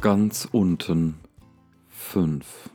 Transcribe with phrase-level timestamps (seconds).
[0.00, 1.16] Ganz unten
[1.88, 2.70] fünf.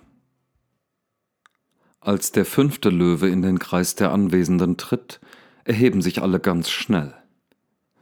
[2.02, 5.22] Als der fünfte Löwe in den Kreis der Anwesenden tritt,
[5.64, 7.16] erheben sich alle ganz schnell.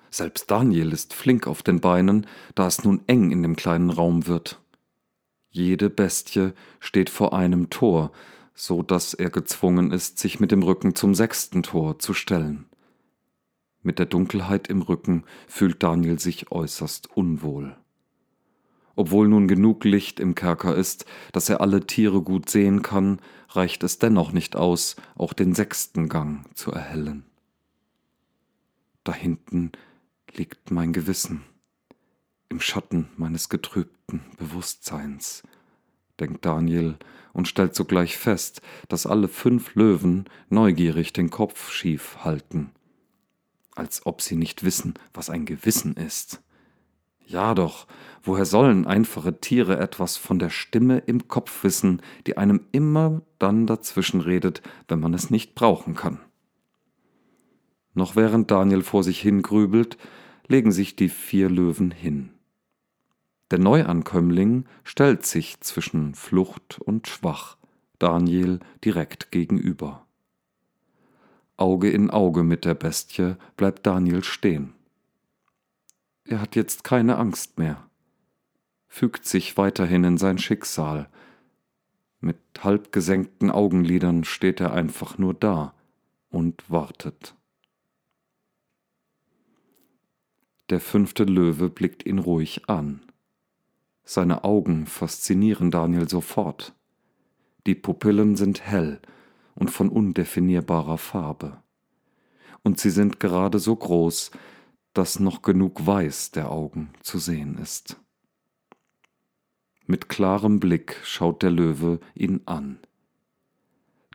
[0.09, 4.25] Selbst Daniel ist flink auf den Beinen, da es nun eng in dem kleinen Raum
[4.25, 4.59] wird.
[5.51, 8.11] Jede Bestie steht vor einem Tor,
[8.55, 12.65] so dass er gezwungen ist, sich mit dem Rücken zum sechsten Tor zu stellen.
[13.83, 17.77] Mit der Dunkelheit im Rücken fühlt Daniel sich äußerst unwohl.
[19.01, 23.19] Obwohl nun genug Licht im Kerker ist, dass er alle Tiere gut sehen kann,
[23.49, 27.23] reicht es dennoch nicht aus, auch den sechsten Gang zu erhellen.
[29.03, 29.71] Da hinten
[30.35, 31.41] liegt mein Gewissen,
[32.47, 35.41] im Schatten meines getrübten Bewusstseins,
[36.19, 36.95] denkt Daniel
[37.33, 42.69] und stellt sogleich fest, dass alle fünf Löwen neugierig den Kopf schief halten,
[43.73, 46.39] als ob sie nicht wissen, was ein Gewissen ist.
[47.31, 47.87] Ja doch,
[48.23, 53.67] woher sollen einfache Tiere etwas von der Stimme im Kopf wissen, die einem immer dann
[53.67, 56.19] dazwischen redet, wenn man es nicht brauchen kann?
[57.93, 59.97] Noch während Daniel vor sich hingrübelt,
[60.47, 62.31] legen sich die vier Löwen hin.
[63.49, 67.57] Der Neuankömmling stellt sich zwischen Flucht und Schwach,
[67.97, 70.05] Daniel direkt gegenüber.
[71.55, 74.73] Auge in Auge mit der Bestie bleibt Daniel stehen.
[76.31, 77.89] Er hat jetzt keine Angst mehr,
[78.87, 81.09] fügt sich weiterhin in sein Schicksal.
[82.21, 85.73] Mit halb gesenkten Augenlidern steht er einfach nur da
[86.29, 87.35] und wartet.
[90.69, 93.01] Der fünfte Löwe blickt ihn ruhig an.
[94.05, 96.73] Seine Augen faszinieren Daniel sofort.
[97.65, 99.01] Die Pupillen sind hell
[99.53, 101.61] und von undefinierbarer Farbe.
[102.63, 104.31] Und sie sind gerade so groß,
[104.93, 107.97] dass noch genug Weiß der Augen zu sehen ist.
[109.87, 112.79] Mit klarem Blick schaut der Löwe ihn an.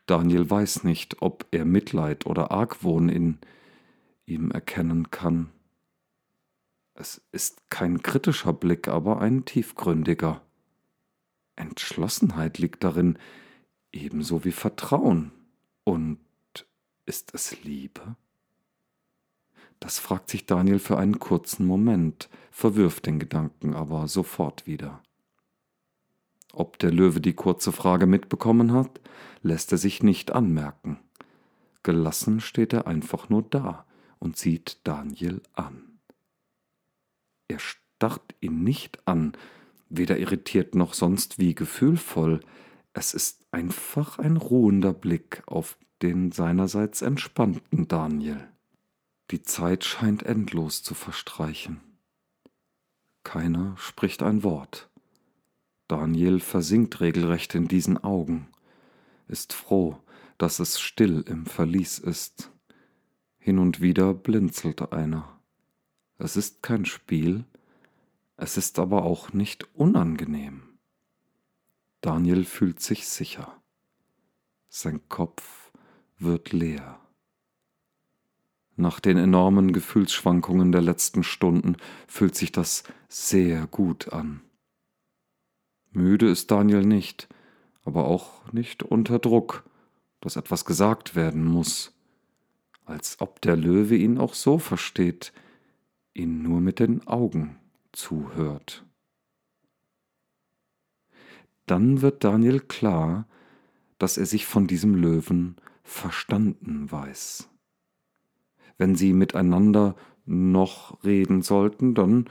[0.07, 3.39] Daniel weiß nicht, ob er Mitleid oder Argwohn in
[4.25, 5.51] ihm erkennen kann.
[6.95, 10.41] Es ist kein kritischer Blick, aber ein tiefgründiger.
[11.57, 13.19] Entschlossenheit liegt darin,
[13.93, 15.33] ebenso wie Vertrauen.
[15.85, 16.19] Und
[17.05, 18.17] ist es Liebe?
[19.81, 25.03] Das fragt sich Daniel für einen kurzen Moment, verwirft den Gedanken aber sofort wieder.
[26.53, 29.01] Ob der Löwe die kurze Frage mitbekommen hat,
[29.43, 30.99] lässt er sich nicht anmerken.
[31.83, 33.85] Gelassen steht er einfach nur da
[34.19, 35.99] und sieht Daniel an.
[37.47, 39.33] Er starrt ihn nicht an,
[39.89, 42.41] weder irritiert noch sonst wie gefühlvoll.
[42.93, 48.49] Es ist einfach ein ruhender Blick auf den seinerseits entspannten Daniel.
[49.31, 51.81] Die Zeit scheint endlos zu verstreichen.
[53.25, 54.89] Keiner spricht ein Wort.
[55.89, 58.49] Daniel versinkt regelrecht in diesen Augen,
[59.29, 59.99] ist froh,
[60.39, 62.53] dass es still im Verlies ist.
[63.39, 65.41] Hin und wieder blinzelt einer.
[66.19, 67.45] Es ist kein Spiel,
[68.37, 70.79] es ist aber auch nicht unangenehm.
[72.01, 73.61] Daniel fühlt sich sicher.
[74.69, 75.73] Sein Kopf
[76.19, 77.01] wird leer.
[78.79, 84.43] Nach den enormen Gefühlsschwankungen der letzten Stunden fühlt sich das sehr gut an.
[85.93, 87.27] Müde ist Daniel nicht,
[87.85, 89.65] aber auch nicht unter Druck,
[90.21, 91.97] dass etwas gesagt werden muss,
[92.85, 95.33] als ob der Löwe ihn auch so versteht,
[96.13, 97.57] ihn nur mit den Augen
[97.93, 98.85] zuhört.
[101.65, 103.27] Dann wird Daniel klar,
[103.97, 107.49] dass er sich von diesem Löwen verstanden weiß
[108.79, 109.97] wenn sie miteinander
[110.27, 112.29] noch reden sollten, dann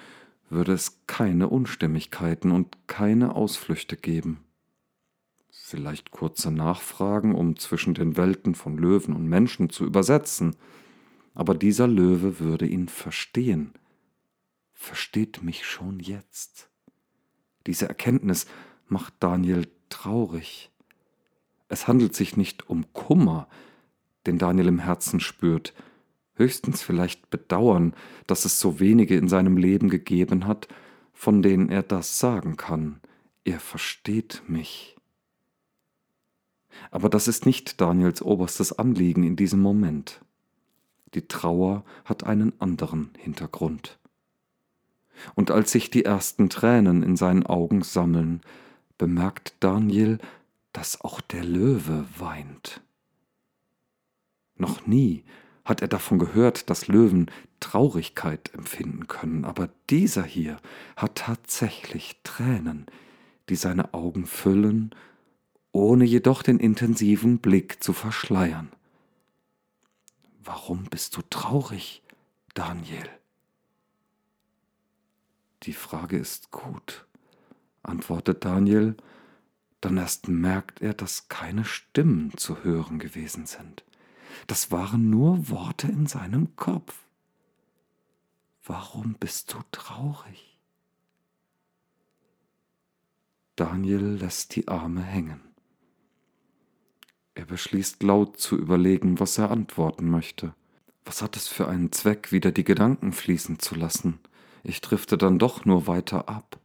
[0.50, 4.40] würde es keine Unstimmigkeiten und keine Ausflüchte geben.
[5.50, 10.56] Vielleicht kurze Nachfragen, um zwischen den Welten von Löwen und Menschen zu übersetzen,
[11.34, 13.74] aber dieser Löwe würde ihn verstehen,
[14.74, 16.70] versteht mich schon jetzt.
[17.66, 18.46] Diese Erkenntnis
[18.88, 20.72] macht Daniel traurig.
[21.68, 23.48] Es handelt sich nicht um Kummer,
[24.28, 25.74] den Daniel im Herzen spürt,
[26.36, 27.94] höchstens vielleicht bedauern,
[28.28, 30.68] dass es so wenige in seinem Leben gegeben hat,
[31.14, 33.00] von denen er das sagen kann.
[33.44, 34.96] Er versteht mich.
[36.92, 40.22] Aber das ist nicht Daniels oberstes Anliegen in diesem Moment.
[41.14, 43.98] Die Trauer hat einen anderen Hintergrund.
[45.34, 48.42] Und als sich die ersten Tränen in seinen Augen sammeln,
[48.98, 50.20] bemerkt Daniel,
[50.74, 52.82] dass auch der Löwe weint.
[54.58, 55.24] Noch nie
[55.66, 57.30] hat er davon gehört, dass Löwen
[57.60, 60.58] Traurigkeit empfinden können, aber dieser hier
[60.96, 62.86] hat tatsächlich Tränen,
[63.50, 64.94] die seine Augen füllen,
[65.72, 68.72] ohne jedoch den intensiven Blick zu verschleiern.
[70.44, 72.04] Warum bist du traurig,
[72.54, 73.10] Daniel?
[75.64, 77.08] Die Frage ist gut,
[77.82, 78.96] antwortet Daniel,
[79.82, 83.84] dann erst merkt er, dass keine Stimmen zu hören gewesen sind.
[84.48, 87.00] Das waren nur Worte in seinem Kopf.
[88.64, 90.58] Warum bist du traurig?
[93.56, 95.40] Daniel lässt die Arme hängen.
[97.36, 100.54] Er beschließt laut zu überlegen, was er antworten möchte.
[101.04, 104.20] Was hat es für einen Zweck, wieder die Gedanken fließen zu lassen?
[104.64, 106.60] Ich drifte dann doch nur weiter ab.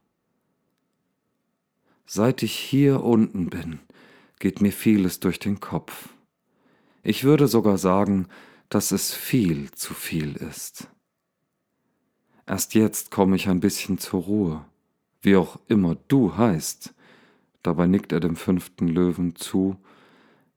[2.06, 3.81] Seit ich hier unten bin,
[4.38, 6.08] geht mir vieles durch den Kopf.
[7.02, 8.29] Ich würde sogar sagen,
[8.69, 10.88] dass es viel zu viel ist.
[12.47, 14.64] Erst jetzt komme ich ein bisschen zur Ruhe,
[15.23, 16.94] wie auch immer du heißt.
[17.62, 19.76] Dabei nickt er dem fünften Löwen zu.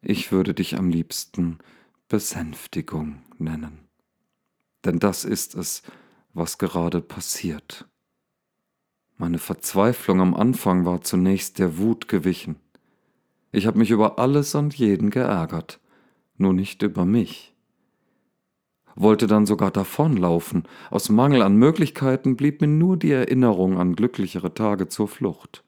[0.02, 1.60] Ich würde dich am liebsten
[2.10, 3.88] Besänftigung nennen.
[4.84, 5.82] Denn das ist es,
[6.34, 7.88] was gerade passiert.
[9.16, 12.58] Meine Verzweiflung am Anfang war zunächst der Wut gewichen.
[13.52, 15.80] Ich habe mich über alles und jeden geärgert
[16.44, 17.54] nur nicht über mich.
[18.96, 24.54] Wollte dann sogar davonlaufen, aus Mangel an Möglichkeiten blieb mir nur die Erinnerung an glücklichere
[24.54, 25.64] Tage zur Flucht.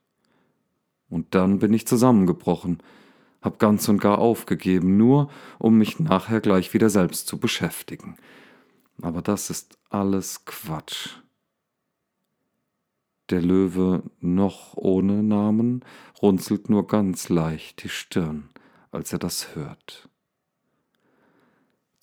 [1.08, 2.78] Und dann bin ich zusammengebrochen,
[3.42, 5.28] hab ganz und gar aufgegeben, nur
[5.58, 8.16] um mich nachher gleich wieder selbst zu beschäftigen.
[9.02, 11.16] Aber das ist alles Quatsch.
[13.30, 15.84] Der Löwe, noch ohne Namen,
[16.22, 18.48] runzelt nur ganz leicht die Stirn,
[18.92, 20.08] als er das hört.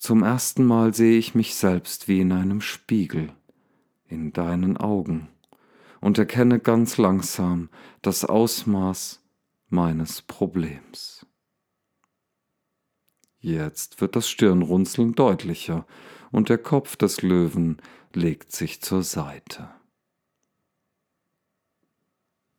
[0.04, 3.32] Zum ersten Mal sehe ich mich selbst wie in einem Spiegel,
[4.06, 5.30] in deinen Augen,
[6.02, 7.70] und erkenne ganz langsam
[8.02, 9.24] das Ausmaß
[9.70, 11.26] meines Problems.
[13.40, 15.88] Jetzt wird das Stirnrunzeln deutlicher
[16.34, 17.78] und der Kopf des Löwen
[18.12, 19.70] legt sich zur Seite.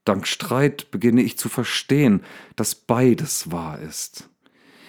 [0.07, 2.25] Dank Streit beginne ich zu verstehen,
[2.57, 4.31] dass beides wahr ist.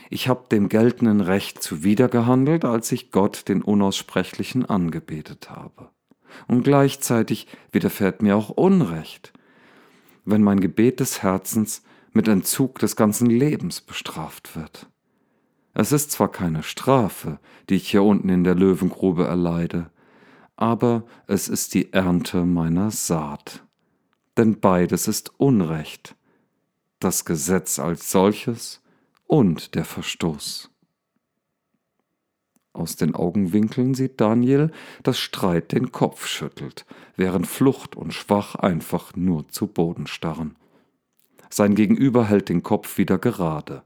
[0.10, 5.90] Ich habe dem geltenden Recht zuwidergehandelt, als ich Gott den Unaussprechlichen angebetet habe.
[6.48, 9.34] Und gleichzeitig widerfährt mir auch Unrecht,
[10.26, 14.88] wenn mein Gebet des Herzens mit Entzug des ganzen Lebens bestraft wird.
[15.74, 19.92] Es ist zwar keine Strafe, die ich hier unten in der Löwengrube erleide,
[20.56, 23.66] aber es ist die Ernte meiner Saat.
[24.38, 26.16] Denn beides ist Unrecht,
[27.00, 28.82] das Gesetz als solches
[29.28, 30.70] und der Verstoß.
[32.74, 34.70] Aus den Augenwinkeln sieht Daniel,
[35.02, 36.86] dass Streit den Kopf schüttelt,
[37.16, 40.58] während Flucht und Schwach einfach nur zu Boden starren.
[41.50, 43.84] Sein Gegenüber hält den Kopf wieder gerade.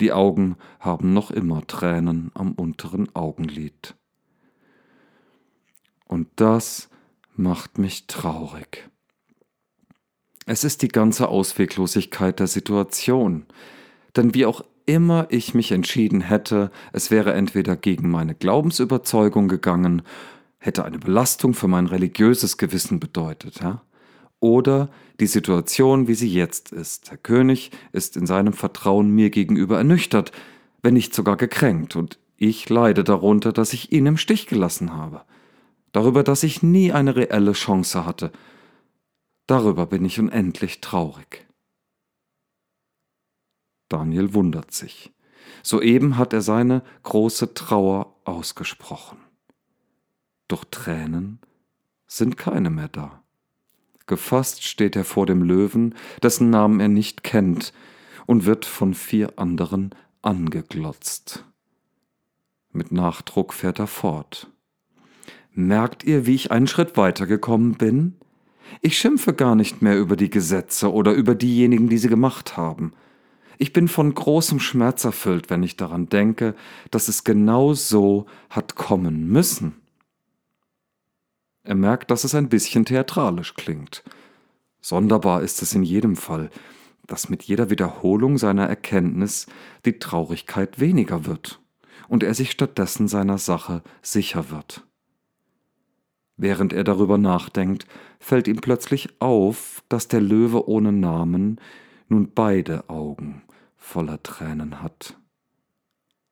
[0.00, 3.94] Die Augen haben noch immer Tränen am unteren Augenlid.
[6.08, 6.88] Und das
[7.36, 8.90] macht mich traurig.
[10.46, 13.46] Es ist die ganze Ausweglosigkeit der Situation,
[14.16, 20.02] denn wie auch immer ich mich entschieden hätte, es wäre entweder gegen meine Glaubensüberzeugung gegangen,
[20.58, 23.82] hätte eine Belastung für mein religiöses Gewissen bedeutet, ja?
[24.40, 24.88] oder
[25.20, 27.10] die Situation, wie sie jetzt ist.
[27.10, 30.32] Der König ist in seinem Vertrauen mir gegenüber ernüchtert,
[30.82, 35.22] wenn nicht sogar gekränkt, und ich leide darunter, dass ich ihn im Stich gelassen habe,
[35.92, 38.30] darüber, dass ich nie eine reelle Chance hatte.
[39.46, 41.46] Darüber bin ich unendlich traurig.
[43.88, 45.12] Daniel wundert sich.
[45.62, 49.18] Soeben hat er seine große Trauer ausgesprochen.
[50.48, 51.40] Doch Tränen
[52.06, 53.22] sind keine mehr da.
[54.06, 57.72] Gefasst steht er vor dem Löwen, dessen Namen er nicht kennt,
[58.26, 59.90] und wird von vier anderen
[60.22, 61.44] angeglotzt.
[62.72, 64.50] Mit Nachdruck fährt er fort.
[65.52, 68.16] Merkt ihr, wie ich einen Schritt weitergekommen bin?
[68.82, 72.92] Ich schimpfe gar nicht mehr über die Gesetze oder über diejenigen, die sie gemacht haben.
[73.58, 76.54] Ich bin von großem Schmerz erfüllt, wenn ich daran denke,
[76.90, 79.74] dass es genau so hat kommen müssen.
[81.62, 84.04] Er merkt, dass es ein bisschen theatralisch klingt.
[84.80, 86.50] Sonderbar ist es in jedem Fall,
[87.06, 89.46] dass mit jeder Wiederholung seiner Erkenntnis
[89.84, 91.60] die Traurigkeit weniger wird
[92.08, 94.86] und er sich stattdessen seiner Sache sicher wird.
[96.36, 97.86] Während er darüber nachdenkt,
[98.20, 101.60] fällt ihm plötzlich auf, dass der Löwe ohne Namen
[102.08, 103.42] nun beide Augen
[103.76, 105.18] voller Tränen hat,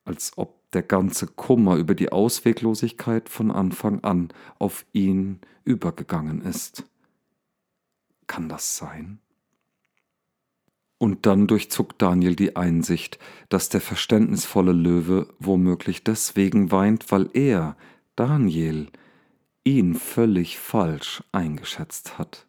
[0.04, 4.28] als ob der ganze Kummer über die Ausweglosigkeit von Anfang an
[4.58, 6.84] auf ihn übergegangen ist.
[8.26, 9.20] Kann das sein?
[10.98, 17.76] Und dann durchzuckt Daniel die Einsicht, dass der verständnisvolle Löwe womöglich deswegen weint, weil er,
[18.16, 18.88] Daniel,
[19.64, 22.46] ihn völlig falsch eingeschätzt hat.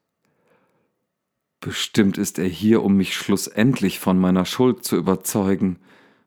[1.60, 5.78] Bestimmt ist er hier, um mich schlussendlich von meiner Schuld zu überzeugen,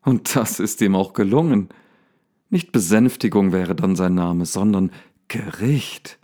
[0.02, 1.68] und das ist ihm auch gelungen.
[2.50, 4.90] Nicht Besänftigung wäre dann sein Name, sondern
[5.28, 6.18] Gericht.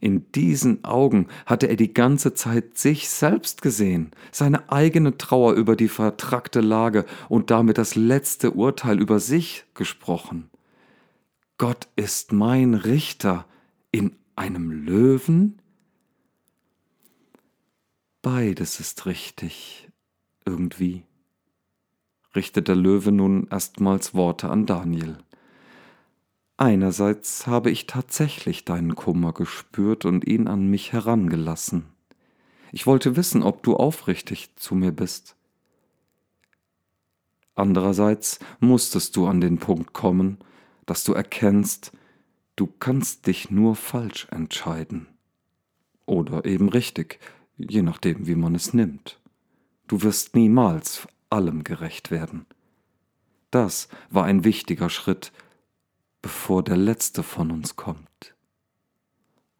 [0.00, 5.76] In diesen Augen hatte er die ganze Zeit sich selbst gesehen, seine eigene Trauer über
[5.76, 10.50] die vertrackte Lage und damit das letzte Urteil über sich gesprochen.
[11.56, 13.46] Gott ist mein Richter
[13.92, 15.60] in einem Löwen?
[18.24, 19.90] Beides ist richtig,
[20.46, 21.04] irgendwie,
[22.34, 25.18] richtet der Löwe nun erstmals Worte an Daniel.
[26.56, 31.84] Einerseits habe ich tatsächlich deinen Kummer gespürt und ihn an mich herangelassen.
[32.72, 35.36] Ich wollte wissen, ob du aufrichtig zu mir bist.
[37.54, 40.38] Andererseits musstest du an den Punkt kommen,
[40.86, 41.92] dass du erkennst,
[42.56, 45.08] du kannst dich nur falsch entscheiden.
[46.06, 47.20] Oder eben richtig,
[47.56, 49.20] je nachdem, wie man es nimmt.
[49.86, 52.46] Du wirst niemals allem gerecht werden.
[53.50, 55.32] Das war ein wichtiger Schritt,
[56.22, 58.34] bevor der letzte von uns kommt.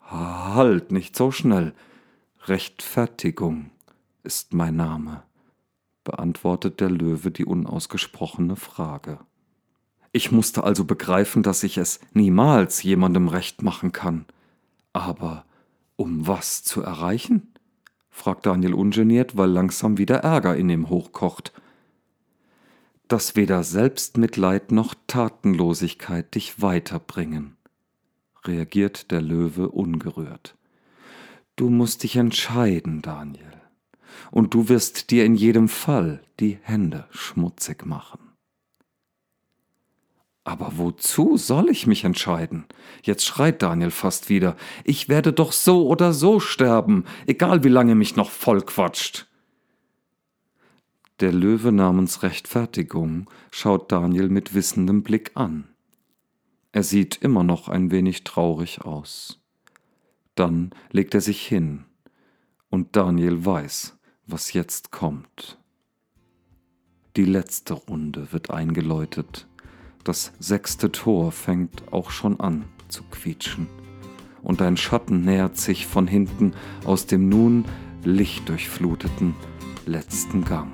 [0.00, 1.74] Halt, nicht so schnell.
[2.46, 3.70] Rechtfertigung
[4.22, 5.22] ist mein Name,
[6.02, 9.18] beantwortet der Löwe die unausgesprochene Frage.
[10.12, 14.26] Ich musste also begreifen, dass ich es niemals jemandem recht machen kann.
[14.92, 15.44] Aber
[15.96, 17.53] um was zu erreichen?
[18.14, 21.52] Fragt Daniel ungeniert, weil langsam wieder Ärger in ihm hochkocht
[23.09, 27.56] dass weder Selbstmitleid noch Tatenlosigkeit dich weiterbringen,
[28.44, 30.56] reagiert der Löwe ungerührt.
[31.56, 33.52] Du musst dich entscheiden, Daniel,
[34.30, 38.24] und du wirst dir in jedem Fall die Hände schmutzig machen.
[40.44, 42.66] Aber wozu soll ich mich entscheiden?
[43.02, 44.56] Jetzt schreit Daniel fast wieder.
[44.84, 49.26] Ich werde doch so oder so sterben, egal wie lange mich noch vollquatscht.
[51.20, 55.68] Der Löwe namens Rechtfertigung schaut Daniel mit wissendem Blick an.
[56.72, 59.40] Er sieht immer noch ein wenig traurig aus.
[60.34, 61.84] Dann legt er sich hin,
[62.68, 63.96] und Daniel weiß,
[64.26, 65.56] was jetzt kommt.
[67.16, 69.46] Die letzte Runde wird eingeläutet.
[70.04, 73.68] Das sechste Tor fängt auch schon an zu quietschen.
[74.42, 76.52] Und ein Schatten nähert sich von hinten
[76.84, 77.64] aus dem nun
[78.04, 79.34] lichtdurchfluteten
[79.87, 80.70] letzten Gang.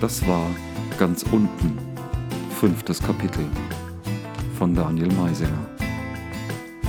[0.00, 0.46] Das war
[0.98, 1.76] ganz unten,
[2.58, 3.44] fünftes Kapitel
[4.56, 5.66] von Daniel Meisinger.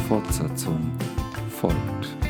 [0.07, 0.91] Fortsetzung
[1.49, 2.20] folgt.